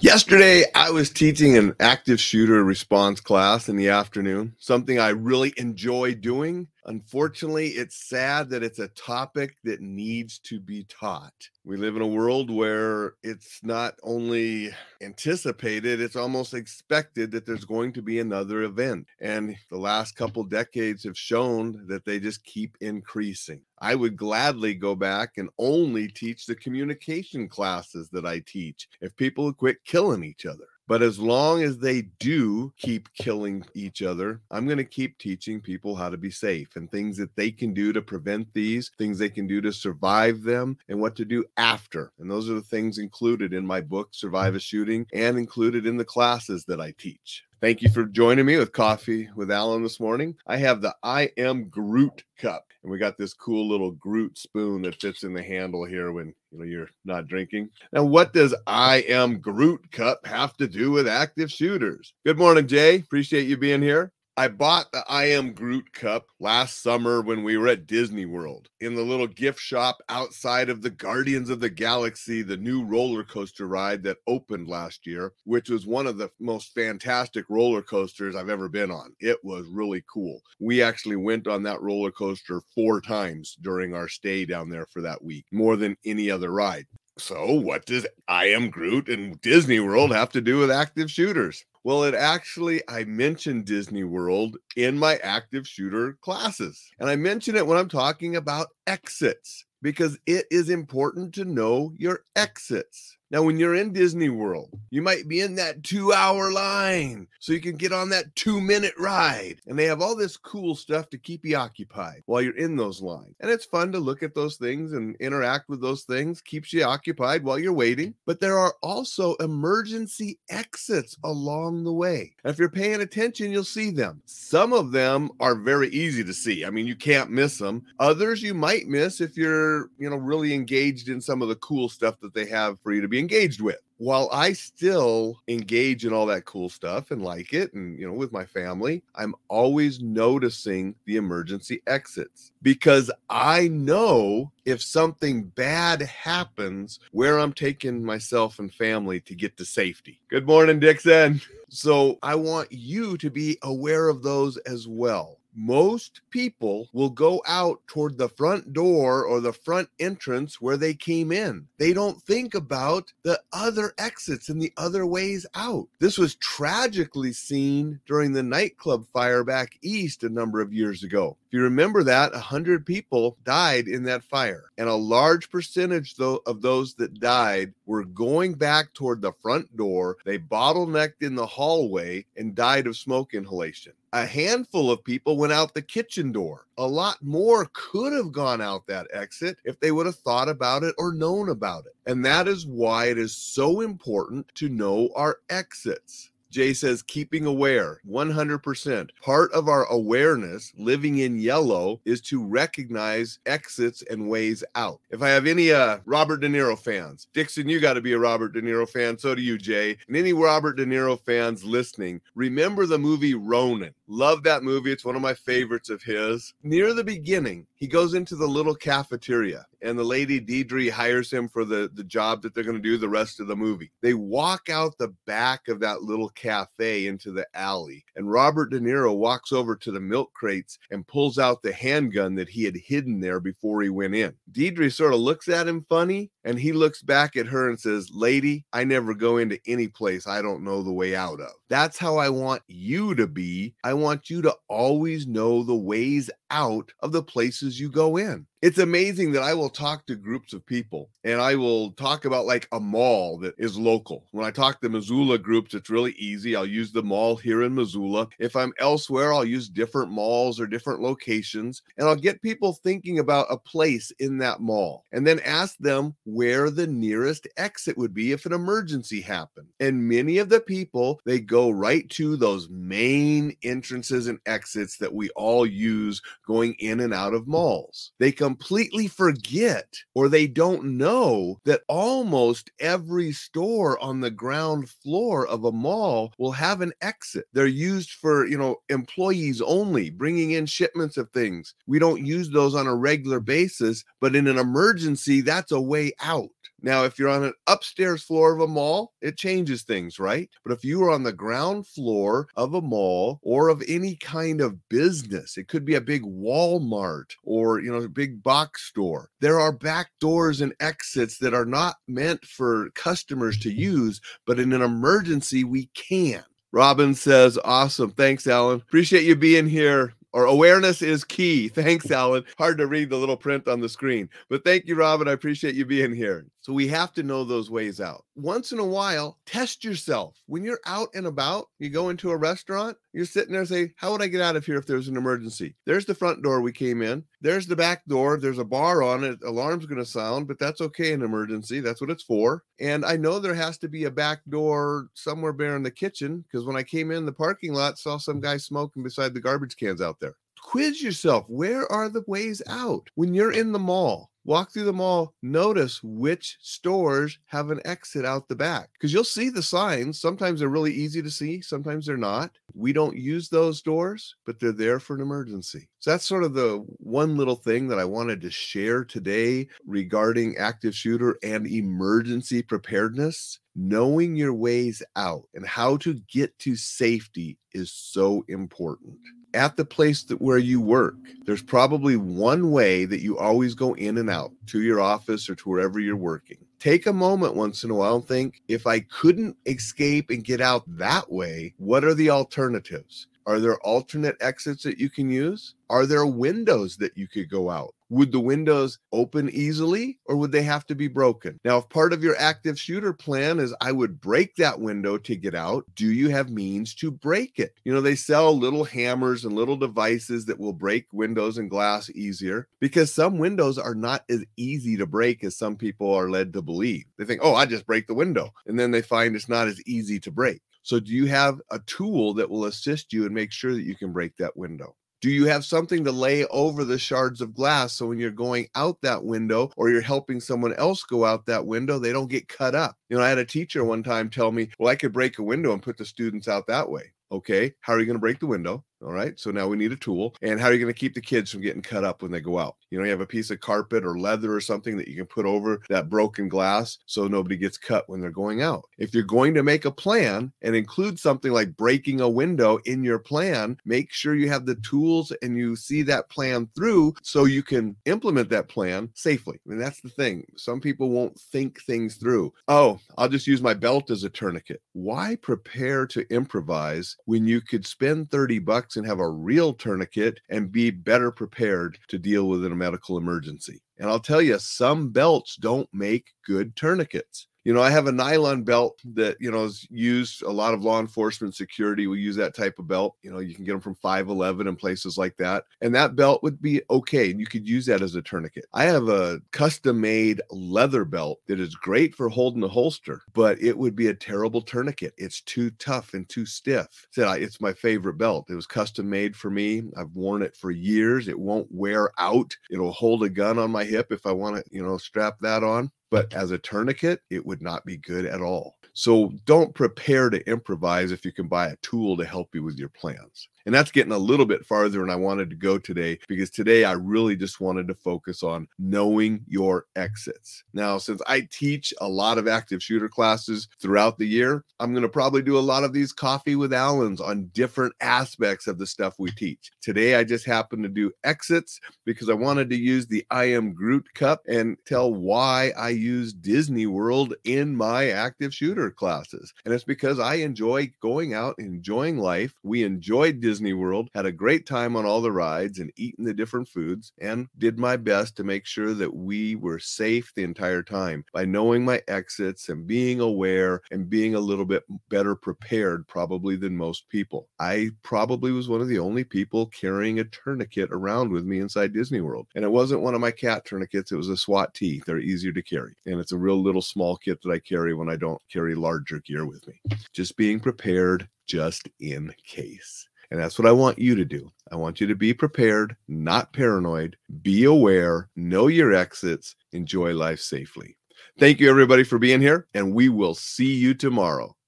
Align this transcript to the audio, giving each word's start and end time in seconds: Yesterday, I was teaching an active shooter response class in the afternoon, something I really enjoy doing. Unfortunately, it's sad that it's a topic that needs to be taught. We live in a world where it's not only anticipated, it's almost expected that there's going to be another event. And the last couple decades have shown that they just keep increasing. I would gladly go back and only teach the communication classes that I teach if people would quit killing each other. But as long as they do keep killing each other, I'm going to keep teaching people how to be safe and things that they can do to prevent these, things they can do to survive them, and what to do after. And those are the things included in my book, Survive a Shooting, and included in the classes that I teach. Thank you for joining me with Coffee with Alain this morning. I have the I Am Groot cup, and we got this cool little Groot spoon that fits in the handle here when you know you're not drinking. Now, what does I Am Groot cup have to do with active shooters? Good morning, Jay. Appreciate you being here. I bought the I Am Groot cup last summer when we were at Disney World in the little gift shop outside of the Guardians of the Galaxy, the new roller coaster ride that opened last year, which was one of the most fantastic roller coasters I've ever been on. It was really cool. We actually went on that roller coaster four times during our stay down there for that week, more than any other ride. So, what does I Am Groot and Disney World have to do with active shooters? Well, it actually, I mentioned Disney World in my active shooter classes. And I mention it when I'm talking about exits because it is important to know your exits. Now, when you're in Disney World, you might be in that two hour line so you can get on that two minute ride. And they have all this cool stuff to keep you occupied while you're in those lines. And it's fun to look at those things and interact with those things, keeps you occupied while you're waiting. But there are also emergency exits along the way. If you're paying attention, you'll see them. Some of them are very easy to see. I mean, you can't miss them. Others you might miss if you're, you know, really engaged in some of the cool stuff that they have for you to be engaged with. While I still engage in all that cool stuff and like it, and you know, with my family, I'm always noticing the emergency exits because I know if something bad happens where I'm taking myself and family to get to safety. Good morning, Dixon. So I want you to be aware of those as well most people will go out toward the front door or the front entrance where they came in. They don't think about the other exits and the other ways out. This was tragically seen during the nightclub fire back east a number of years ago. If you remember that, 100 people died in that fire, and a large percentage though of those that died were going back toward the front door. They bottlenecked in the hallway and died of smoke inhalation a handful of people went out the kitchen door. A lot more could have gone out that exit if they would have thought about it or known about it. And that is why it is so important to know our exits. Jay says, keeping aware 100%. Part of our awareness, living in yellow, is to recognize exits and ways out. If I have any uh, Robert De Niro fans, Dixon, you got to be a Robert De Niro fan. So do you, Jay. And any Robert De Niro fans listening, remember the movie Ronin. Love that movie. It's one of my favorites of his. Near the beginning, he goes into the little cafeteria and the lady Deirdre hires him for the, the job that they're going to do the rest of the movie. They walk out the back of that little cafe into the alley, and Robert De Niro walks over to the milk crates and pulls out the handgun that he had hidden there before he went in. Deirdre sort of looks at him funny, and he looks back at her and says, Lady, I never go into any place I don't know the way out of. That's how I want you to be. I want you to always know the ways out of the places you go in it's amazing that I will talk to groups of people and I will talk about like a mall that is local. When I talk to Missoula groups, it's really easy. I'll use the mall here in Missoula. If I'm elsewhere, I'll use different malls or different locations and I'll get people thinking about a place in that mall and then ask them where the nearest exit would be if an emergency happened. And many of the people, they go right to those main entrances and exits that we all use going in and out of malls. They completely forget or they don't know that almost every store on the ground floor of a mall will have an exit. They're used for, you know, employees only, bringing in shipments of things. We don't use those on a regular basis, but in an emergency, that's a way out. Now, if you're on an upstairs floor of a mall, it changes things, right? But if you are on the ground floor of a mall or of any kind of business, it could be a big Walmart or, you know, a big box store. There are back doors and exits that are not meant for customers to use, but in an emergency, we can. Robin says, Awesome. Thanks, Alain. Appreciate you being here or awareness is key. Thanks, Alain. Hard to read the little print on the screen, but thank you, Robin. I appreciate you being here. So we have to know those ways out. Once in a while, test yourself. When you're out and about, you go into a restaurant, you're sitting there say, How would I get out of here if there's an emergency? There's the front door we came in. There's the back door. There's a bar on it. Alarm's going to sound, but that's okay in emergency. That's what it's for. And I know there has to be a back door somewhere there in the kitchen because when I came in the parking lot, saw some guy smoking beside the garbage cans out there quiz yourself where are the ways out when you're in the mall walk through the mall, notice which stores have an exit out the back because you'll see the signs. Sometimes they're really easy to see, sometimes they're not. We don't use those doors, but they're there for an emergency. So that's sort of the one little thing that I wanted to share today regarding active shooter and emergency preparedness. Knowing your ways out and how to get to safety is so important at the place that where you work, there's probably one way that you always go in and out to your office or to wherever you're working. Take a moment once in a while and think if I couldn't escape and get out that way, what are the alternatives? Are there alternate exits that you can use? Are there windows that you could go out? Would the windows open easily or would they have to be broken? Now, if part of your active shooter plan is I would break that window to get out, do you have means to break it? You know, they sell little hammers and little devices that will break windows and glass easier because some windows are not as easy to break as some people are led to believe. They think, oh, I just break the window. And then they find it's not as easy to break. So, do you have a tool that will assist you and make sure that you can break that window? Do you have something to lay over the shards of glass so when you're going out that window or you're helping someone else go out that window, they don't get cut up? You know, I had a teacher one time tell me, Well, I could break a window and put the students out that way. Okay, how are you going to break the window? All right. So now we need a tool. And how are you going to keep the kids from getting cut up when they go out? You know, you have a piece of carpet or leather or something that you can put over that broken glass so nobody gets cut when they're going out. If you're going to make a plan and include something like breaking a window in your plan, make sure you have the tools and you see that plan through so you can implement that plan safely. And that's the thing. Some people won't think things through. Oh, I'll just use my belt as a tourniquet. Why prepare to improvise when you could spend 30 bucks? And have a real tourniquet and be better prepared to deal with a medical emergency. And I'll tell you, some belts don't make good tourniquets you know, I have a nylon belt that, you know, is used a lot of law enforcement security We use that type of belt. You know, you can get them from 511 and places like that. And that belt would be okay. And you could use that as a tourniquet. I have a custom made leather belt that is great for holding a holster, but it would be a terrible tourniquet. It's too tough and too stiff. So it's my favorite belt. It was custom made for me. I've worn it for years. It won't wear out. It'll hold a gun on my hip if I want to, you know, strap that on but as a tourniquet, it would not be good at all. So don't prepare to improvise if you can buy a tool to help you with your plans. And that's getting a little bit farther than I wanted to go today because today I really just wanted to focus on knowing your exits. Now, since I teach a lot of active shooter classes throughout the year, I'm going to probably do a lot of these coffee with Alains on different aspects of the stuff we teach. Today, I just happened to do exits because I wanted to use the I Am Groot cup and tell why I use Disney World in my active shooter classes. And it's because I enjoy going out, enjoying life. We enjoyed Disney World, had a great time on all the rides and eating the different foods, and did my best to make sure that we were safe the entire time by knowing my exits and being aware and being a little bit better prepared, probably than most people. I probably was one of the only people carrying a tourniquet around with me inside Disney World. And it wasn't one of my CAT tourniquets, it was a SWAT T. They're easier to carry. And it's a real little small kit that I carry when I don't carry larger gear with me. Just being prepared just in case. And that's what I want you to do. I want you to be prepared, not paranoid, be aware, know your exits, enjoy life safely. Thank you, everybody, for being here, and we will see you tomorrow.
Yesterday, 0.00 0.64
I 0.74 0.90
was 0.90 1.08
teaching 1.10 1.56
an 1.56 1.74
active 1.80 2.20
shooter 2.20 2.62
response 2.62 3.20
class 3.20 3.68
in 3.68 3.76
the 3.76 3.88
afternoon, 3.88 4.54
something 4.58 4.98
I 4.98 5.08
really 5.08 5.54
enjoy 5.56 6.14
doing. 6.14 6.68
Unfortunately, 6.88 7.70
it's 7.70 8.08
sad 8.08 8.48
that 8.50 8.62
it's 8.62 8.78
a 8.78 8.86
topic 8.88 9.56
that 9.64 9.80
needs 9.80 10.38
to 10.38 10.60
be 10.60 10.84
taught. 10.84 11.34
We 11.64 11.76
live 11.76 11.96
in 11.96 12.02
a 12.02 12.06
world 12.06 12.48
where 12.48 13.14
it's 13.24 13.58
not 13.64 13.94
only 14.04 14.70
anticipated, 15.00 16.00
it's 16.00 16.14
almost 16.14 16.54
expected 16.54 17.32
that 17.32 17.44
there's 17.44 17.64
going 17.64 17.92
to 17.94 18.02
be 18.02 18.20
another 18.20 18.62
event. 18.62 19.08
And 19.20 19.56
the 19.68 19.78
last 19.78 20.14
couple 20.14 20.44
decades 20.44 21.02
have 21.02 21.18
shown 21.18 21.84
that 21.88 22.04
they 22.04 22.20
just 22.20 22.44
keep 22.44 22.76
increasing. 22.80 23.62
I 23.80 23.96
would 23.96 24.16
gladly 24.16 24.74
go 24.74 24.94
back 24.94 25.38
and 25.38 25.50
only 25.58 26.06
teach 26.06 26.46
the 26.46 26.54
communication 26.54 27.48
classes 27.48 28.08
that 28.10 28.24
I 28.24 28.38
teach 28.46 28.88
if 29.00 29.16
people 29.16 29.44
would 29.46 29.56
quit 29.56 29.84
killing 29.84 30.22
each 30.22 30.46
other. 30.46 30.68
But 30.88 31.02
as 31.02 31.18
long 31.18 31.62
as 31.62 31.78
they 31.78 32.02
do 32.20 32.72
keep 32.76 33.12
killing 33.14 33.64
each 33.74 34.02
other, 34.02 34.40
I'm 34.52 34.66
going 34.66 34.78
to 34.78 34.84
keep 34.84 35.18
teaching 35.18 35.60
people 35.60 35.96
how 35.96 36.10
to 36.10 36.16
be 36.16 36.30
safe 36.30 36.76
and 36.76 36.90
things 36.90 37.16
that 37.16 37.34
they 37.34 37.50
can 37.50 37.74
do 37.74 37.92
to 37.92 38.00
prevent 38.00 38.52
these, 38.54 38.92
things 38.96 39.18
they 39.18 39.28
can 39.28 39.48
do 39.48 39.60
to 39.62 39.72
survive 39.72 40.42
them, 40.42 40.78
and 40.88 41.00
what 41.00 41.16
to 41.16 41.24
do 41.24 41.44
after. 41.56 42.12
And 42.20 42.30
those 42.30 42.48
are 42.48 42.54
the 42.54 42.60
things 42.60 42.98
included 42.98 43.52
in 43.52 43.66
my 43.66 43.80
book, 43.80 44.10
Survive 44.12 44.54
a 44.54 44.60
Shooting, 44.60 45.06
and 45.12 45.36
included 45.36 45.86
in 45.86 45.96
the 45.96 46.04
classes 46.04 46.64
that 46.66 46.80
I 46.80 46.92
teach. 46.96 47.45
Thank 47.62 47.80
you 47.80 47.88
for 47.88 48.04
joining 48.04 48.44
me 48.44 48.58
with 48.58 48.72
Coffee 48.72 49.30
with 49.34 49.50
Alain 49.50 49.82
this 49.82 49.98
morning. 49.98 50.36
I 50.46 50.58
have 50.58 50.82
the 50.82 50.94
I 51.02 51.30
Am 51.38 51.70
Groot 51.70 52.22
cup, 52.38 52.66
and 52.82 52.92
we 52.92 52.98
got 52.98 53.16
this 53.16 53.32
cool 53.32 53.66
little 53.66 53.92
Groot 53.92 54.36
spoon 54.36 54.82
that 54.82 55.00
fits 55.00 55.22
in 55.22 55.32
the 55.32 55.42
handle 55.42 55.86
here 55.86 56.12
when 56.12 56.34
you 56.52 56.58
know 56.58 56.64
you're 56.64 56.90
not 57.06 57.28
drinking. 57.28 57.70
Now, 57.94 58.04
what 58.04 58.34
does 58.34 58.54
I 58.66 59.06
Am 59.08 59.40
Groot 59.40 59.90
cup 59.90 60.26
have 60.26 60.54
to 60.58 60.68
do 60.68 60.90
with 60.90 61.08
active 61.08 61.50
shooters? 61.50 62.12
Good 62.26 62.36
morning, 62.36 62.66
Jay. 62.66 62.96
Appreciate 62.96 63.46
you 63.46 63.56
being 63.56 63.80
here. 63.80 64.12
I 64.38 64.48
bought 64.48 64.92
the 64.92 65.02
I 65.08 65.30
Am 65.30 65.54
Groot 65.54 65.94
cup 65.94 66.26
last 66.40 66.82
summer 66.82 67.22
when 67.22 67.42
we 67.42 67.56
were 67.56 67.68
at 67.68 67.86
Disney 67.86 68.26
World 68.26 68.68
in 68.82 68.94
the 68.94 69.00
little 69.00 69.26
gift 69.26 69.58
shop 69.58 69.96
outside 70.10 70.68
of 70.68 70.82
the 70.82 70.90
Guardians 70.90 71.48
of 71.48 71.60
the 71.60 71.70
Galaxy, 71.70 72.42
the 72.42 72.58
new 72.58 72.84
roller 72.84 73.24
coaster 73.24 73.66
ride 73.66 74.02
that 74.02 74.18
opened 74.26 74.68
last 74.68 75.06
year, 75.06 75.32
which 75.44 75.70
was 75.70 75.86
one 75.86 76.06
of 76.06 76.18
the 76.18 76.30
most 76.38 76.74
fantastic 76.74 77.46
roller 77.48 77.80
coasters 77.80 78.36
I've 78.36 78.50
ever 78.50 78.68
been 78.68 78.90
on. 78.90 79.14
It 79.20 79.38
was 79.42 79.68
really 79.68 80.04
cool. 80.12 80.42
We 80.60 80.82
actually 80.82 81.16
went 81.16 81.46
on 81.46 81.62
that 81.62 81.80
roller 81.80 82.10
coaster 82.10 82.60
four 82.74 83.00
times 83.00 83.56
during 83.62 83.94
our 83.94 84.06
stay 84.06 84.44
down 84.44 84.68
there 84.68 84.84
for 84.84 85.00
that 85.00 85.24
week, 85.24 85.46
more 85.50 85.76
than 85.76 85.96
any 86.04 86.30
other 86.30 86.50
ride. 86.50 86.84
So, 87.18 87.54
what 87.54 87.86
does 87.86 88.06
I 88.28 88.48
Am 88.48 88.68
Groot 88.68 89.08
and 89.08 89.40
Disney 89.40 89.80
World 89.80 90.12
have 90.12 90.28
to 90.32 90.42
do 90.42 90.58
with 90.58 90.70
active 90.70 91.10
shooters? 91.10 91.64
Well, 91.86 92.02
it 92.02 92.14
actually, 92.14 92.82
I 92.88 93.04
mentioned 93.04 93.64
Disney 93.64 94.02
World 94.02 94.56
in 94.74 94.98
my 94.98 95.18
active 95.18 95.68
shooter 95.68 96.14
classes. 96.20 96.90
And 96.98 97.08
I 97.08 97.14
mention 97.14 97.54
it 97.54 97.64
when 97.64 97.78
I'm 97.78 97.88
talking 97.88 98.34
about 98.34 98.70
exits 98.88 99.64
because 99.82 100.18
it 100.26 100.46
is 100.50 100.68
important 100.68 101.32
to 101.34 101.44
know 101.44 101.92
your 101.96 102.24
exits. 102.34 103.15
Now, 103.28 103.42
when 103.42 103.58
you're 103.58 103.74
in 103.74 103.92
Disney 103.92 104.28
World, 104.28 104.70
you 104.90 105.02
might 105.02 105.26
be 105.26 105.40
in 105.40 105.56
that 105.56 105.82
two 105.82 106.12
hour 106.12 106.52
line 106.52 107.26
so 107.40 107.52
you 107.52 107.60
can 107.60 107.76
get 107.76 107.92
on 107.92 108.08
that 108.10 108.34
two 108.36 108.60
minute 108.60 108.94
ride. 108.98 109.56
And 109.66 109.76
they 109.76 109.86
have 109.86 110.00
all 110.00 110.14
this 110.14 110.36
cool 110.36 110.76
stuff 110.76 111.10
to 111.10 111.18
keep 111.18 111.44
you 111.44 111.56
occupied 111.56 112.22
while 112.26 112.40
you're 112.40 112.56
in 112.56 112.76
those 112.76 113.02
lines. 113.02 113.34
And 113.40 113.50
it's 113.50 113.64
fun 113.64 113.90
to 113.92 113.98
look 113.98 114.22
at 114.22 114.36
those 114.36 114.56
things 114.56 114.92
and 114.92 115.16
interact 115.16 115.68
with 115.68 115.80
those 115.80 116.04
things, 116.04 116.40
keeps 116.40 116.72
you 116.72 116.84
occupied 116.84 117.42
while 117.42 117.58
you're 117.58 117.72
waiting. 117.72 118.14
But 118.26 118.38
there 118.38 118.58
are 118.58 118.74
also 118.80 119.34
emergency 119.36 120.38
exits 120.48 121.16
along 121.24 121.82
the 121.82 121.92
way. 121.92 122.32
If 122.44 122.60
you're 122.60 122.68
paying 122.68 123.00
attention, 123.00 123.50
you'll 123.50 123.64
see 123.64 123.90
them. 123.90 124.22
Some 124.26 124.72
of 124.72 124.92
them 124.92 125.30
are 125.40 125.56
very 125.56 125.88
easy 125.88 126.22
to 126.22 126.32
see. 126.32 126.64
I 126.64 126.70
mean, 126.70 126.86
you 126.86 126.94
can't 126.94 127.30
miss 127.30 127.58
them. 127.58 127.84
Others 127.98 128.40
you 128.42 128.54
might 128.54 128.86
miss 128.86 129.20
if 129.20 129.36
you're, 129.36 129.90
you 129.98 130.08
know, 130.08 130.16
really 130.16 130.54
engaged 130.54 131.08
in 131.08 131.20
some 131.20 131.42
of 131.42 131.48
the 131.48 131.56
cool 131.56 131.88
stuff 131.88 132.20
that 132.20 132.32
they 132.32 132.46
have 132.46 132.78
for 132.80 132.92
you 132.92 133.00
to 133.00 133.08
be 133.08 133.15
engaged 133.18 133.60
with. 133.60 133.78
While 133.98 134.28
I 134.30 134.52
still 134.52 135.40
engage 135.48 136.04
in 136.04 136.12
all 136.12 136.26
that 136.26 136.44
cool 136.44 136.68
stuff 136.68 137.10
and 137.10 137.22
like 137.22 137.54
it, 137.54 137.72
and 137.72 137.98
you 137.98 138.06
know, 138.06 138.12
with 138.12 138.30
my 138.30 138.44
family, 138.44 139.02
I'm 139.14 139.34
always 139.48 140.02
noticing 140.02 140.94
the 141.06 141.16
emergency 141.16 141.80
exits 141.86 142.52
because 142.60 143.10
I 143.30 143.68
know 143.68 144.52
if 144.66 144.82
something 144.82 145.44
bad 145.44 146.02
happens 146.02 147.00
where 147.12 147.38
I'm 147.38 147.54
taking 147.54 148.04
myself 148.04 148.58
and 148.58 148.72
family 148.72 149.20
to 149.20 149.34
get 149.34 149.56
to 149.56 149.64
safety. 149.64 150.20
Good 150.28 150.46
morning, 150.46 150.78
Dixon. 150.78 151.40
So 151.70 152.18
I 152.22 152.34
want 152.34 152.70
you 152.70 153.16
to 153.16 153.30
be 153.30 153.58
aware 153.62 154.08
of 154.08 154.22
those 154.22 154.58
as 154.58 154.86
well 154.86 155.38
most 155.56 156.20
people 156.30 156.88
will 156.92 157.08
go 157.08 157.42
out 157.46 157.80
toward 157.86 158.18
the 158.18 158.28
front 158.28 158.72
door 158.72 159.24
or 159.24 159.40
the 159.40 159.52
front 159.52 159.88
entrance 159.98 160.60
where 160.60 160.76
they 160.76 160.92
came 160.92 161.32
in. 161.32 161.66
They 161.78 161.94
don't 161.94 162.20
think 162.22 162.54
about 162.54 163.12
the 163.22 163.40
other 163.52 163.94
exits 163.96 164.48
and 164.48 164.60
the 164.60 164.72
other 164.76 165.06
ways 165.06 165.46
out. 165.54 165.88
This 165.98 166.18
was 166.18 166.34
tragically 166.36 167.32
seen 167.32 168.00
during 168.06 168.32
the 168.32 168.42
nightclub 168.42 169.06
fire 169.12 169.44
back 169.44 169.78
east 169.82 170.22
a 170.22 170.28
number 170.28 170.60
of 170.60 170.72
years 170.72 171.02
ago. 171.02 171.36
If 171.46 171.52
you 171.52 171.62
remember 171.62 172.02
that, 172.04 172.32
100 172.32 172.84
people 172.84 173.36
died 173.44 173.88
in 173.88 174.02
that 174.04 174.24
fire, 174.24 174.64
and 174.76 174.88
a 174.88 174.94
large 174.94 175.48
percentage 175.48 176.16
though 176.16 176.42
of 176.44 176.60
those 176.60 176.94
that 176.94 177.20
died 177.20 177.72
were 177.86 178.04
going 178.04 178.54
back 178.54 178.92
toward 178.92 179.22
the 179.22 179.32
front 179.32 179.74
door. 179.76 180.16
They 180.24 180.38
bottlenecked 180.38 181.22
in 181.22 181.34
the 181.34 181.46
hallway 181.46 182.26
and 182.36 182.54
died 182.54 182.86
of 182.86 182.96
smoke 182.96 183.32
inhalation 183.32 183.92
a 184.16 184.24
handful 184.24 184.90
of 184.90 185.04
people 185.04 185.36
went 185.36 185.52
out 185.52 185.74
the 185.74 185.82
kitchen 185.82 186.32
door. 186.32 186.66
A 186.78 186.86
lot 186.86 187.22
more 187.22 187.68
could 187.74 188.14
have 188.14 188.32
gone 188.32 188.62
out 188.62 188.86
that 188.86 189.06
exit 189.12 189.58
if 189.62 189.78
they 189.78 189.92
would 189.92 190.06
have 190.06 190.16
thought 190.16 190.48
about 190.48 190.82
it 190.84 190.94
or 190.96 191.12
known 191.12 191.50
about 191.50 191.84
it. 191.84 191.94
And 192.06 192.24
that 192.24 192.48
is 192.48 192.66
why 192.66 193.06
it 193.06 193.18
is 193.18 193.36
so 193.36 193.82
important 193.82 194.50
to 194.54 194.70
know 194.70 195.10
our 195.14 195.40
exits. 195.50 196.30
Jay 196.50 196.72
says, 196.72 197.02
keeping 197.02 197.46
aware 197.46 198.00
100%. 198.08 199.10
Part 199.22 199.52
of 199.52 199.68
our 199.68 199.84
awareness, 199.86 200.72
living 200.76 201.18
in 201.18 201.38
yellow, 201.38 202.00
is 202.04 202.20
to 202.22 202.44
recognize 202.44 203.38
exits 203.46 204.02
and 204.10 204.28
ways 204.28 204.64
out. 204.74 205.00
If 205.10 205.22
I 205.22 205.30
have 205.30 205.46
any 205.46 205.72
uh, 205.72 205.98
Robert 206.04 206.38
De 206.38 206.48
Niro 206.48 206.78
fans, 206.78 207.28
Dixon, 207.32 207.68
you 207.68 207.80
got 207.80 207.94
to 207.94 208.00
be 208.00 208.12
a 208.12 208.18
Robert 208.18 208.52
De 208.52 208.62
Niro 208.62 208.88
fan. 208.88 209.18
So 209.18 209.34
do 209.34 209.42
you, 209.42 209.58
Jay. 209.58 209.96
And 210.08 210.16
any 210.16 210.32
Robert 210.32 210.74
De 210.74 210.86
Niro 210.86 211.18
fans 211.20 211.64
listening, 211.64 212.20
remember 212.34 212.86
the 212.86 212.98
movie 212.98 213.34
Ronin. 213.34 213.94
Love 214.08 214.42
that 214.44 214.62
movie. 214.62 214.92
It's 214.92 215.04
one 215.04 215.16
of 215.16 215.22
my 215.22 215.34
favorites 215.34 215.90
of 215.90 216.02
his. 216.02 216.54
Near 216.62 216.94
the 216.94 217.04
beginning, 217.04 217.66
he 217.74 217.86
goes 217.86 218.14
into 218.14 218.36
the 218.36 218.46
little 218.46 218.74
cafeteria 218.74 219.66
and 219.82 219.98
the 219.98 220.04
lady 220.04 220.40
Deirdre 220.40 220.90
hires 220.90 221.30
him 221.30 221.48
for 221.48 221.64
the, 221.64 221.90
the 221.94 222.04
job 222.04 222.42
that 222.42 222.54
they're 222.54 222.64
going 222.64 222.76
to 222.76 222.82
do 222.82 222.96
the 222.96 223.08
rest 223.08 223.40
of 223.40 223.46
the 223.46 223.56
movie. 223.56 223.92
They 224.02 224.14
walk 224.14 224.68
out 224.68 224.98
the 224.98 225.14
back 225.26 225.68
of 225.68 225.80
that 225.80 226.02
little 226.02 226.28
cafe 226.30 227.06
into 227.06 227.32
the 227.32 227.46
alley, 227.54 228.04
and 228.16 228.30
Robert 228.30 228.70
De 228.70 228.80
Niro 228.80 229.16
walks 229.16 229.52
over 229.52 229.76
to 229.76 229.92
the 229.92 230.00
milk 230.00 230.32
crates 230.34 230.78
and 230.90 231.06
pulls 231.06 231.38
out 231.38 231.62
the 231.62 231.72
handgun 231.72 232.34
that 232.36 232.48
he 232.48 232.64
had 232.64 232.76
hidden 232.76 233.20
there 233.20 233.40
before 233.40 233.82
he 233.82 233.90
went 233.90 234.14
in. 234.14 234.34
Deirdre 234.52 234.90
sort 234.90 235.14
of 235.14 235.20
looks 235.20 235.48
at 235.48 235.68
him 235.68 235.84
funny, 235.88 236.30
and 236.46 236.58
he 236.58 236.72
looks 236.72 237.02
back 237.02 237.36
at 237.36 237.46
her 237.46 237.68
and 237.68 237.78
says, 237.78 238.08
Lady, 238.14 238.64
I 238.72 238.84
never 238.84 239.14
go 239.14 239.36
into 239.36 239.58
any 239.66 239.88
place 239.88 240.26
I 240.26 240.40
don't 240.40 240.62
know 240.62 240.82
the 240.82 240.92
way 240.92 241.14
out 241.14 241.40
of. 241.40 241.50
That's 241.68 241.98
how 241.98 242.16
I 242.16 242.30
want 242.30 242.62
you 242.68 243.14
to 243.16 243.26
be. 243.26 243.74
I 243.84 243.92
want 243.92 244.30
you 244.30 244.40
to 244.42 244.56
always 244.68 245.26
know 245.26 245.64
the 245.64 245.74
ways 245.74 246.30
out 246.50 246.92
of 247.00 247.10
the 247.10 247.22
places 247.22 247.80
you 247.80 247.90
go 247.90 248.16
in 248.16 248.46
it's 248.62 248.78
amazing 248.78 249.30
that 249.30 249.44
I 249.44 249.54
will 249.54 249.68
talk 249.68 250.06
to 250.06 250.16
groups 250.16 250.52
of 250.52 250.64
people 250.64 251.10
and 251.22 251.40
I 251.40 251.54
will 251.54 251.92
talk 251.92 252.24
about 252.24 252.46
like 252.46 252.66
a 252.72 252.80
mall 252.80 253.38
that 253.38 253.54
is 253.58 253.78
local. 253.78 254.24
When 254.32 254.44
I 254.44 254.50
talk 254.50 254.80
to 254.80 254.88
Missoula 254.88 255.38
groups, 255.38 255.72
it's 255.72 255.88
really 255.88 256.12
easy. 256.12 256.56
I'll 256.56 256.66
use 256.66 256.90
the 256.90 257.02
mall 257.02 257.36
here 257.36 257.62
in 257.62 257.74
Missoula. 257.74 258.28
If 258.40 258.56
I'm 258.56 258.72
elsewhere, 258.80 259.32
I'll 259.32 259.44
use 259.44 259.68
different 259.68 260.10
malls 260.10 260.58
or 260.58 260.66
different 260.66 261.00
locations 261.00 261.82
and 261.98 262.08
I'll 262.08 262.16
get 262.16 262.42
people 262.42 262.72
thinking 262.72 263.18
about 263.18 263.46
a 263.50 263.56
place 263.56 264.10
in 264.18 264.38
that 264.38 264.60
mall 264.60 265.04
and 265.12 265.26
then 265.26 265.38
ask 265.40 265.76
them 265.78 266.16
where 266.36 266.68
the 266.68 266.86
nearest 266.86 267.48
exit 267.56 267.96
would 267.96 268.12
be 268.12 268.30
if 268.30 268.44
an 268.44 268.52
emergency 268.52 269.22
happened. 269.22 269.66
And 269.80 270.06
many 270.06 270.36
of 270.36 270.50
the 270.50 270.60
people, 270.60 271.18
they 271.24 271.40
go 271.40 271.70
right 271.70 272.06
to 272.10 272.36
those 272.36 272.68
main 272.68 273.56
entrances 273.62 274.26
and 274.26 274.38
exits 274.44 274.98
that 274.98 275.14
we 275.14 275.30
all 275.30 275.64
use 275.64 276.20
going 276.46 276.74
in 276.74 277.00
and 277.00 277.14
out 277.14 277.32
of 277.32 277.48
malls. 277.48 278.12
They 278.18 278.32
completely 278.32 279.08
forget 279.08 279.86
or 280.14 280.28
they 280.28 280.46
don't 280.46 280.84
know 280.98 281.58
that 281.64 281.80
almost 281.88 282.70
every 282.80 283.32
store 283.32 283.98
on 284.04 284.20
the 284.20 284.30
ground 284.30 284.90
floor 284.90 285.46
of 285.46 285.64
a 285.64 285.72
mall 285.72 286.34
will 286.36 286.52
have 286.52 286.82
an 286.82 286.92
exit. 287.00 287.46
They're 287.54 287.66
used 287.66 288.10
for, 288.10 288.46
you 288.46 288.58
know, 288.58 288.76
employees 288.90 289.62
only, 289.62 290.10
bringing 290.10 290.50
in 290.50 290.66
shipments 290.66 291.16
of 291.16 291.30
things. 291.30 291.72
We 291.86 291.98
don't 291.98 292.26
use 292.26 292.50
those 292.50 292.74
on 292.74 292.86
a 292.86 292.94
regular 292.94 293.40
basis, 293.40 294.04
but 294.20 294.36
in 294.36 294.46
an 294.48 294.58
emergency, 294.58 295.40
that's 295.40 295.72
a 295.72 295.80
way 295.80 296.12
out. 296.26 296.50
Now, 296.82 297.04
if 297.04 297.18
you're 297.18 297.30
on 297.30 297.44
an 297.44 297.54
upstairs 297.66 298.22
floor 298.22 298.52
of 298.52 298.60
a 298.60 298.66
mall, 298.66 299.14
it 299.22 299.38
changes 299.38 299.82
things, 299.82 300.18
right? 300.18 300.50
But 300.62 300.72
if 300.72 300.84
you 300.84 301.02
are 301.04 301.10
on 301.10 301.22
the 301.22 301.32
ground 301.32 301.86
floor 301.86 302.48
of 302.54 302.74
a 302.74 302.82
mall 302.82 303.40
or 303.42 303.68
of 303.68 303.82
any 303.88 304.16
kind 304.16 304.60
of 304.60 304.88
business, 304.88 305.56
it 305.56 305.68
could 305.68 305.84
be 305.84 305.94
a 305.94 306.00
big 306.00 306.22
Walmart 306.22 307.32
or, 307.42 307.80
you 307.80 307.90
know, 307.90 307.98
a 307.98 308.08
big 308.08 308.42
box 308.42 308.84
store. 308.84 309.30
There 309.40 309.58
are 309.58 309.72
back 309.72 310.10
doors 310.20 310.60
and 310.60 310.74
exits 310.80 311.38
that 311.38 311.54
are 311.54 311.64
not 311.64 311.96
meant 312.06 312.44
for 312.44 312.90
customers 312.90 313.58
to 313.60 313.72
use, 313.72 314.20
but 314.46 314.60
in 314.60 314.72
an 314.72 314.82
emergency, 314.82 315.64
we 315.64 315.86
can. 315.94 316.44
Robin 316.72 317.14
says, 317.14 317.58
Awesome. 317.64 318.10
Thanks, 318.10 318.46
Alain. 318.46 318.76
Appreciate 318.76 319.24
you 319.24 319.34
being 319.34 319.66
here 319.66 320.12
or 320.36 320.44
awareness 320.44 321.00
is 321.00 321.24
key. 321.24 321.66
Thanks, 321.70 322.10
Alain. 322.10 322.44
Hard 322.58 322.76
to 322.78 322.86
read 322.86 323.08
the 323.08 323.16
little 323.16 323.38
print 323.38 323.66
on 323.66 323.80
the 323.80 323.88
screen, 323.88 324.28
but 324.50 324.62
thank 324.64 324.86
you, 324.86 324.94
Robin. 324.94 325.26
I 325.28 325.32
appreciate 325.32 325.74
you 325.74 325.86
being 325.86 326.14
here. 326.14 326.46
So 326.66 326.72
we 326.72 326.88
have 326.88 327.12
to 327.12 327.22
know 327.22 327.44
those 327.44 327.70
ways 327.70 328.00
out. 328.00 328.24
Once 328.34 328.72
in 328.72 328.80
a 328.80 328.84
while, 328.84 329.38
test 329.46 329.84
yourself. 329.84 330.42
When 330.46 330.64
you're 330.64 330.80
out 330.84 331.10
and 331.14 331.28
about, 331.28 331.68
you 331.78 331.90
go 331.90 332.08
into 332.08 332.32
a 332.32 332.36
restaurant, 332.36 332.96
you're 333.12 333.24
sitting 333.24 333.52
there 333.52 333.64
say, 333.64 333.92
How 333.94 334.10
would 334.10 334.20
I 334.20 334.26
get 334.26 334.40
out 334.40 334.56
of 334.56 334.66
here 334.66 334.76
if 334.76 334.84
there's 334.84 335.06
an 335.06 335.16
emergency? 335.16 335.76
There's 335.84 336.06
the 336.06 336.14
front 336.16 336.42
door 336.42 336.60
we 336.60 336.72
came 336.72 337.02
in. 337.02 337.22
There's 337.40 337.68
the 337.68 337.76
back 337.76 338.04
door. 338.06 338.36
There's 338.36 338.58
a 338.58 338.64
bar 338.64 339.04
on 339.04 339.22
it. 339.22 339.38
Alarm's 339.44 339.86
going 339.86 340.00
to 340.00 340.04
sound, 340.04 340.48
but 340.48 340.58
that's 340.58 340.80
okay 340.80 341.12
in 341.12 341.22
emergency. 341.22 341.78
That's 341.78 342.00
what 342.00 342.10
it's 342.10 342.24
for. 342.24 342.64
And 342.80 343.04
I 343.04 343.14
know 343.16 343.38
there 343.38 343.54
has 343.54 343.78
to 343.78 343.88
be 343.88 344.02
a 344.02 344.10
back 344.10 344.40
door 344.48 345.06
somewhere 345.14 345.54
there 345.56 345.76
in 345.76 345.84
the 345.84 345.90
kitchen 345.92 346.44
because 346.50 346.66
when 346.66 346.74
I 346.74 346.82
came 346.82 347.12
in 347.12 347.26
the 347.26 347.32
parking 347.32 347.74
lot, 347.74 347.96
saw 347.96 348.18
some 348.18 348.40
guy 348.40 348.56
smoking 348.56 349.04
beside 349.04 349.34
the 349.34 349.40
garbage 349.40 349.76
cans 349.76 350.02
out 350.02 350.18
there 350.18 350.34
quiz 350.66 351.00
yourself 351.00 351.44
where 351.48 351.90
are 351.92 352.08
the 352.08 352.24
ways 352.26 352.60
out 352.66 353.08
when 353.14 353.34
you're 353.34 353.52
in 353.52 353.70
the 353.70 353.78
mall 353.78 354.30
walk 354.46 354.72
through 354.72 354.84
the 354.84 354.92
mall, 354.92 355.34
notice 355.42 356.02
which 356.02 356.56
stores 356.60 357.38
have 357.46 357.70
an 357.70 357.80
exit 357.84 358.24
out 358.24 358.48
the 358.48 358.54
back 358.54 358.90
because 358.92 359.12
you'll 359.12 359.24
see 359.24 359.50
the 359.50 359.62
signs. 359.62 360.20
Sometimes 360.20 360.60
they're 360.60 360.68
really 360.68 360.94
easy 360.94 361.20
to 361.20 361.30
see, 361.30 361.60
sometimes 361.60 362.06
they're 362.06 362.16
not. 362.16 362.52
We 362.72 362.92
don't 362.92 363.16
use 363.16 363.48
those 363.48 363.82
doors, 363.82 364.36
but 364.46 364.60
they're 364.60 364.72
there 364.72 365.00
for 365.00 365.16
an 365.16 365.22
emergency. 365.22 365.88
So 365.98 366.10
that's 366.10 366.24
sort 366.24 366.44
of 366.44 366.54
the 366.54 366.84
one 366.98 367.36
little 367.36 367.56
thing 367.56 367.88
that 367.88 367.98
I 367.98 368.04
wanted 368.04 368.40
to 368.42 368.50
share 368.50 369.04
today 369.04 369.68
regarding 369.84 370.56
active 370.56 370.94
shooter 370.94 371.36
and 371.42 371.66
emergency 371.66 372.62
preparedness. 372.62 373.58
Knowing 373.78 374.36
your 374.36 374.54
ways 374.54 375.02
out 375.16 375.42
and 375.52 375.66
how 375.66 375.98
to 375.98 376.14
get 376.32 376.58
to 376.60 376.76
safety 376.76 377.58
is 377.74 377.92
so 377.92 378.42
important 378.48 379.18
at 379.56 379.76
the 379.76 379.84
place 379.84 380.22
that 380.24 380.40
where 380.40 380.58
you 380.58 380.80
work, 380.80 381.16
there's 381.46 381.62
probably 381.62 382.16
one 382.16 382.70
way 382.70 383.04
that 383.06 383.20
you 383.20 383.38
always 383.38 383.74
go 383.74 383.94
in 383.94 384.18
and 384.18 384.30
out 384.30 384.52
to 384.66 384.82
your 384.82 385.00
office 385.00 385.48
or 385.48 385.54
to 385.56 385.68
wherever 385.68 385.98
you're 385.98 386.16
working. 386.16 386.58
Take 386.78 387.06
a 387.06 387.12
moment 387.12 387.56
once 387.56 387.82
in 387.82 387.90
a 387.90 387.94
while 387.94 388.16
and 388.16 388.28
think 388.28 388.62
if 388.68 388.86
I 388.86 389.00
couldn't 389.00 389.56
escape 389.66 390.30
and 390.30 390.44
get 390.44 390.60
out 390.60 390.84
that 390.86 391.32
way, 391.32 391.74
what 391.78 392.04
are 392.04 392.14
the 392.14 392.30
alternatives? 392.30 393.26
Are 393.46 393.60
there 393.60 393.78
alternate 393.82 394.36
exits 394.40 394.82
that 394.82 394.98
you 394.98 395.08
can 395.08 395.30
use? 395.30 395.74
Are 395.88 396.04
there 396.04 396.26
windows 396.26 396.96
that 396.96 397.16
you 397.16 397.28
could 397.28 397.48
go 397.48 397.70
out? 397.70 397.94
Would 398.08 398.32
the 398.32 398.40
windows 398.40 398.98
open 399.12 399.50
easily 399.50 400.18
or 400.26 400.36
would 400.36 400.50
they 400.50 400.62
have 400.62 400.84
to 400.86 400.96
be 400.96 401.06
broken? 401.06 401.58
Now, 401.64 401.78
if 401.78 401.88
part 401.88 402.12
of 402.12 402.24
your 402.24 402.36
active 402.38 402.78
shooter 402.78 403.12
plan 403.12 403.60
is 403.60 403.74
I 403.80 403.92
would 403.92 404.20
break 404.20 404.56
that 404.56 404.80
window 404.80 405.16
to 405.18 405.36
get 405.36 405.54
out, 405.54 405.84
do 405.94 406.12
you 406.12 406.28
have 406.28 406.50
means 406.50 406.94
to 406.96 407.10
break 407.10 407.58
it? 407.58 407.74
You 407.84 407.92
know, 407.92 408.00
they 408.00 408.16
sell 408.16 408.56
little 408.56 408.84
hammers 408.84 409.44
and 409.44 409.54
little 409.54 409.76
devices 409.76 410.44
that 410.46 410.58
will 410.58 410.72
break 410.72 411.06
windows 411.12 411.58
and 411.58 411.70
glass 411.70 412.10
easier 412.10 412.68
because 412.80 413.14
some 413.14 413.38
windows 413.38 413.78
are 413.78 413.94
not 413.94 414.24
as 414.28 414.44
easy 414.56 414.96
to 414.96 415.06
break 415.06 415.44
as 415.44 415.56
some 415.56 415.76
people 415.76 416.12
are 416.12 416.30
led 416.30 416.52
to 416.52 416.62
believe. 416.62 417.04
They 417.16 417.24
think, 417.24 417.40
oh, 417.44 417.54
I 417.54 417.66
just 417.66 417.86
break 417.86 418.08
the 418.08 418.14
window. 418.14 418.50
And 418.66 418.78
then 418.78 418.90
they 418.90 419.02
find 419.02 419.34
it's 419.36 419.48
not 419.48 419.68
as 419.68 419.80
easy 419.86 420.18
to 420.20 420.32
break. 420.32 420.62
So, 420.86 421.00
do 421.00 421.10
you 421.10 421.26
have 421.26 421.60
a 421.72 421.80
tool 421.80 422.32
that 422.34 422.48
will 422.48 422.66
assist 422.66 423.12
you 423.12 423.24
and 423.24 423.34
make 423.34 423.50
sure 423.50 423.74
that 423.74 423.82
you 423.82 423.96
can 423.96 424.12
break 424.12 424.36
that 424.36 424.56
window? 424.56 424.94
Do 425.20 425.30
you 425.30 425.46
have 425.46 425.64
something 425.64 426.04
to 426.04 426.12
lay 426.12 426.46
over 426.46 426.84
the 426.84 426.96
shards 426.96 427.40
of 427.40 427.54
glass 427.54 427.94
so 427.94 428.06
when 428.06 428.20
you're 428.20 428.30
going 428.30 428.68
out 428.76 429.00
that 429.02 429.24
window 429.24 429.72
or 429.76 429.90
you're 429.90 430.00
helping 430.00 430.38
someone 430.38 430.74
else 430.74 431.02
go 431.02 431.24
out 431.24 431.44
that 431.46 431.66
window, 431.66 431.98
they 431.98 432.12
don't 432.12 432.30
get 432.30 432.46
cut 432.46 432.76
up? 432.76 432.94
You 433.08 433.16
know, 433.16 433.24
I 433.24 433.28
had 433.28 433.38
a 433.38 433.44
teacher 433.44 433.82
one 433.82 434.04
time 434.04 434.30
tell 434.30 434.52
me, 434.52 434.68
Well, 434.78 434.88
I 434.88 434.94
could 434.94 435.12
break 435.12 435.40
a 435.40 435.42
window 435.42 435.72
and 435.72 435.82
put 435.82 435.96
the 435.96 436.04
students 436.04 436.46
out 436.46 436.68
that 436.68 436.88
way. 436.88 437.12
Okay, 437.32 437.74
how 437.80 437.94
are 437.94 437.98
you 437.98 438.06
going 438.06 438.14
to 438.14 438.20
break 438.20 438.38
the 438.38 438.46
window? 438.46 438.84
All 439.02 439.12
right. 439.12 439.38
So 439.38 439.50
now 439.50 439.68
we 439.68 439.76
need 439.76 439.92
a 439.92 439.96
tool. 439.96 440.34
And 440.40 440.58
how 440.58 440.68
are 440.68 440.72
you 440.72 440.78
going 440.80 440.92
to 440.92 440.98
keep 440.98 441.14
the 441.14 441.20
kids 441.20 441.50
from 441.50 441.60
getting 441.60 441.82
cut 441.82 442.02
up 442.02 442.22
when 442.22 442.30
they 442.30 442.40
go 442.40 442.58
out? 442.58 442.76
You 442.90 442.98
know, 442.98 443.04
you 443.04 443.10
have 443.10 443.20
a 443.20 443.26
piece 443.26 443.50
of 443.50 443.60
carpet 443.60 444.04
or 444.06 444.18
leather 444.18 444.54
or 444.54 444.60
something 444.60 444.96
that 444.96 445.06
you 445.08 445.16
can 445.16 445.26
put 445.26 445.44
over 445.44 445.82
that 445.90 446.08
broken 446.08 446.48
glass 446.48 446.96
so 447.04 447.26
nobody 447.28 447.58
gets 447.58 447.76
cut 447.76 448.08
when 448.08 448.22
they're 448.22 448.30
going 448.30 448.62
out. 448.62 448.84
If 448.96 449.12
you're 449.12 449.22
going 449.22 449.52
to 449.54 449.62
make 449.62 449.84
a 449.84 449.90
plan 449.90 450.50
and 450.62 450.74
include 450.74 451.18
something 451.18 451.52
like 451.52 451.76
breaking 451.76 452.22
a 452.22 452.28
window 452.28 452.78
in 452.86 453.04
your 453.04 453.18
plan, 453.18 453.76
make 453.84 454.12
sure 454.12 454.34
you 454.34 454.48
have 454.48 454.64
the 454.64 454.76
tools 454.76 455.30
and 455.42 455.58
you 455.58 455.76
see 455.76 456.00
that 456.02 456.30
plan 456.30 456.66
through 456.74 457.14
so 457.22 457.44
you 457.44 457.62
can 457.62 457.96
implement 458.06 458.48
that 458.48 458.68
plan 458.68 459.10
safely. 459.14 459.58
And 459.66 459.78
that's 459.78 460.00
the 460.00 460.08
thing. 460.08 460.46
Some 460.56 460.80
people 460.80 461.10
won't 461.10 461.38
think 461.38 461.82
things 461.82 462.14
through. 462.16 462.50
Oh, 462.66 462.98
I'll 463.18 463.28
just 463.28 463.46
use 463.46 463.60
my 463.60 463.74
belt 463.74 464.10
as 464.10 464.24
a 464.24 464.30
tourniquet. 464.30 464.80
Why 464.94 465.36
prepare 465.36 466.06
to 466.06 466.26
improvise 466.32 467.14
when 467.26 467.46
you 467.46 467.60
could 467.60 467.84
spend 467.84 468.30
30 468.30 468.58
bucks? 468.60 468.85
And 468.94 469.04
have 469.04 469.18
a 469.18 469.28
real 469.28 469.74
tourniquet 469.74 470.38
and 470.48 470.70
be 470.70 470.90
better 470.92 471.32
prepared 471.32 471.98
to 472.06 472.18
deal 472.18 472.48
with 472.48 472.64
a 472.64 472.70
medical 472.70 473.18
emergency. 473.18 473.82
And 473.98 474.08
I'll 474.08 474.20
tell 474.20 474.40
you, 474.40 474.60
some 474.60 475.10
belts 475.10 475.56
don't 475.56 475.88
make 475.92 476.28
good 476.46 476.76
tourniquets 476.76 477.48
you 477.66 477.74
know, 477.74 477.82
I 477.82 477.90
have 477.90 478.06
a 478.06 478.12
nylon 478.12 478.62
belt 478.62 479.00
that, 479.14 479.38
you 479.40 479.50
know, 479.50 479.64
is 479.64 479.88
used 479.90 480.44
a 480.44 480.50
lot 480.52 480.72
of 480.72 480.84
law 480.84 481.00
enforcement 481.00 481.56
security 481.56 482.06
We 482.06 482.20
use 482.20 482.36
that 482.36 482.54
type 482.54 482.78
of 482.78 482.86
belt. 482.86 483.16
You 483.22 483.32
know, 483.32 483.40
you 483.40 483.56
can 483.56 483.64
get 483.64 483.72
them 483.72 483.80
from 483.80 483.96
511 483.96 484.68
and 484.68 484.78
places 484.78 485.18
like 485.18 485.36
that. 485.38 485.64
And 485.80 485.92
that 485.92 486.14
belt 486.14 486.44
would 486.44 486.62
be 486.62 486.82
okay. 486.90 487.32
And 487.32 487.40
you 487.40 487.46
could 487.46 487.68
use 487.68 487.84
that 487.86 488.02
as 488.02 488.14
a 488.14 488.22
tourniquet. 488.22 488.66
I 488.72 488.84
have 488.84 489.08
a 489.08 489.40
custom 489.50 490.00
made 490.00 490.40
leather 490.52 491.04
belt 491.04 491.40
that 491.48 491.58
is 491.58 491.74
great 491.74 492.14
for 492.14 492.28
holding 492.28 492.62
a 492.62 492.68
holster, 492.68 493.22
but 493.32 493.60
it 493.60 493.76
would 493.76 493.96
be 493.96 494.06
a 494.06 494.14
terrible 494.14 494.62
tourniquet. 494.62 495.14
It's 495.18 495.40
too 495.40 495.70
tough 495.70 496.14
and 496.14 496.28
too 496.28 496.46
stiff. 496.46 497.08
So 497.10 497.28
it's 497.32 497.60
my 497.60 497.72
favorite 497.72 498.16
belt. 498.16 498.46
It 498.48 498.54
was 498.54 498.68
custom 498.68 499.10
made 499.10 499.34
for 499.34 499.50
me. 499.50 499.82
I've 499.96 500.14
worn 500.14 500.42
it 500.42 500.56
for 500.56 500.70
years. 500.70 501.26
It 501.26 501.36
won't 501.36 501.66
wear 501.72 502.12
out. 502.16 502.56
It'll 502.70 502.92
hold 502.92 503.24
a 503.24 503.28
gun 503.28 503.58
on 503.58 503.72
my 503.72 503.82
hip 503.82 504.12
if 504.12 504.24
I 504.24 504.30
want 504.30 504.54
to, 504.54 504.64
you 504.70 504.84
know, 504.84 504.98
strap 504.98 505.40
that 505.40 505.64
on 505.64 505.90
but 506.10 506.32
as 506.32 506.50
a 506.50 506.58
tourniquet, 506.58 507.20
it 507.30 507.44
would 507.46 507.62
not 507.62 507.84
be 507.84 507.96
good 507.98 508.26
at 508.26 508.40
all. 508.40 508.76
So 508.98 509.30
don't 509.44 509.74
prepare 509.74 510.30
to 510.30 510.48
improvise 510.48 511.12
if 511.12 511.22
you 511.26 511.30
can 511.30 511.48
buy 511.48 511.66
a 511.66 511.76
tool 511.82 512.16
to 512.16 512.24
help 512.24 512.54
you 512.54 512.62
with 512.62 512.78
your 512.78 512.88
plans. 512.88 513.50
And 513.66 513.74
that's 513.74 513.90
getting 513.90 514.12
a 514.12 514.18
little 514.18 514.46
bit 514.46 514.64
farther 514.64 515.00
than 515.00 515.10
I 515.10 515.16
wanted 515.16 515.50
to 515.50 515.56
go 515.56 515.76
today 515.76 516.18
because 516.28 516.50
today 516.50 516.84
I 516.84 516.92
really 516.92 517.34
just 517.34 517.60
wanted 517.60 517.88
to 517.88 517.94
focus 517.94 518.44
on 518.44 518.68
knowing 518.78 519.44
your 519.48 519.86
exits. 519.96 520.62
Now, 520.72 520.98
since 520.98 521.20
I 521.26 521.48
teach 521.50 521.92
a 522.00 522.08
lot 522.08 522.38
of 522.38 522.46
active 522.46 522.80
shooter 522.80 523.08
classes 523.08 523.68
throughout 523.82 524.18
the 524.18 524.26
year, 524.26 524.64
I'm 524.78 524.92
going 524.92 525.02
to 525.02 525.08
probably 525.08 525.42
do 525.42 525.58
a 525.58 525.60
lot 525.60 525.82
of 525.82 525.92
these 525.92 526.12
coffee 526.12 526.54
with 526.54 526.70
Alains 526.70 527.20
on 527.20 527.50
different 527.52 527.94
aspects 528.00 528.68
of 528.68 528.78
the 528.78 528.86
stuff 528.86 529.16
we 529.18 529.32
teach. 529.32 529.72
Today, 529.82 530.14
I 530.14 530.22
just 530.22 530.46
happened 530.46 530.84
to 530.84 530.88
do 530.88 531.10
exits 531.24 531.80
because 532.04 532.30
I 532.30 532.34
wanted 532.34 532.70
to 532.70 532.76
use 532.76 533.08
the 533.08 533.26
I 533.30 533.46
Am 533.46 533.74
Groot 533.74 534.06
cup 534.14 534.42
and 534.48 534.76
tell 534.86 535.12
why 535.12 535.72
I 535.76 535.88
use 535.88 536.32
Disney 536.32 536.86
World 536.86 537.34
in 537.44 537.74
my 537.76 538.10
active 538.10 538.54
shooter 538.54 538.85
classes. 538.90 539.52
And 539.64 539.74
it's 539.74 539.84
because 539.84 540.18
I 540.18 540.36
enjoy 540.36 540.92
going 541.00 541.34
out, 541.34 541.56
enjoying 541.58 542.18
life. 542.18 542.54
We 542.62 542.84
enjoyed 542.84 543.40
Disney 543.40 543.72
World, 543.72 544.10
had 544.14 544.26
a 544.26 544.32
great 544.32 544.66
time 544.66 544.96
on 544.96 545.04
all 545.04 545.20
the 545.20 545.32
rides 545.32 545.78
and 545.78 545.92
eating 545.96 546.24
the 546.24 546.34
different 546.34 546.68
foods, 546.68 547.12
and 547.20 547.48
did 547.58 547.78
my 547.78 547.96
best 547.96 548.36
to 548.36 548.44
make 548.44 548.66
sure 548.66 548.94
that 548.94 549.14
we 549.14 549.56
were 549.56 549.78
safe 549.78 550.32
the 550.34 550.42
entire 550.42 550.82
time 550.82 551.24
by 551.32 551.44
knowing 551.44 551.84
my 551.84 552.02
exits 552.08 552.68
and 552.68 552.86
being 552.86 553.20
aware 553.20 553.80
and 553.90 554.10
being 554.10 554.34
a 554.34 554.40
little 554.40 554.64
bit 554.64 554.84
better 555.08 555.34
prepared, 555.34 556.06
probably 556.06 556.56
than 556.56 556.76
most 556.76 557.08
people. 557.08 557.48
I 557.58 557.90
probably 558.02 558.52
was 558.52 558.68
one 558.68 558.80
of 558.80 558.88
the 558.88 558.98
only 558.98 559.24
people 559.24 559.66
carrying 559.66 560.20
a 560.20 560.24
tourniquet 560.24 560.90
around 560.92 561.30
with 561.32 561.44
me 561.44 561.60
inside 561.60 561.92
Disney 561.92 562.20
World. 562.20 562.46
And 562.54 562.64
it 562.64 562.70
wasn't 562.70 563.02
one 563.02 563.14
of 563.14 563.20
my 563.20 563.30
CAT 563.30 563.64
tourniquets, 563.64 564.12
it 564.12 564.16
was 564.16 564.28
a 564.28 564.36
SWAT 564.36 564.74
T. 564.74 565.02
They're 565.06 565.18
easier 565.18 565.52
to 565.52 565.62
carry. 565.62 565.94
And 566.06 566.20
it's 566.20 566.32
a 566.32 566.38
real 566.38 566.62
little 566.62 566.82
small 566.82 567.16
kit 567.16 567.40
that 567.42 567.50
I 567.50 567.58
carry 567.58 567.94
when 567.94 568.08
I 568.08 568.16
don't 568.16 568.40
carry 568.52 568.74
larger 568.76 569.20
gear 569.20 569.46
with 569.46 569.66
me. 569.66 569.80
Just 570.12 570.36
being 570.36 570.60
prepared 570.60 571.28
just 571.46 571.88
in 572.00 572.32
case. 572.46 573.08
And 573.30 573.40
that's 573.40 573.58
what 573.58 573.66
I 573.66 573.72
want 573.72 573.98
you 573.98 574.14
to 574.14 574.24
do. 574.24 574.50
I 574.70 574.76
want 574.76 575.00
you 575.00 575.06
to 575.08 575.14
be 575.14 575.34
prepared, 575.34 575.96
not 576.08 576.52
paranoid, 576.52 577.16
be 577.42 577.64
aware, 577.64 578.28
know 578.36 578.68
your 578.68 578.94
exits, 578.94 579.56
enjoy 579.72 580.14
life 580.14 580.40
safely. 580.40 580.96
Thank 581.38 581.60
you, 581.60 581.68
everybody, 581.68 582.04
for 582.04 582.18
being 582.18 582.40
here, 582.40 582.66
and 582.72 582.94
we 582.94 583.08
will 583.08 583.34
see 583.34 583.74
you 583.74 583.94
tomorrow. 583.94 584.56